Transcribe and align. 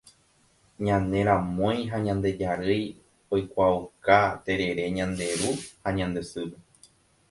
Ñane 0.87 1.19
ramói 1.29 1.79
ha 1.91 1.97
ñande 2.07 2.29
jarýi 2.39 2.85
oikuaauka 3.33 4.17
terere 4.45 4.83
ñande 4.97 5.25
ru 5.39 5.49
ha 5.83 5.89
ñande 5.97 6.21
sýpe 6.31 6.57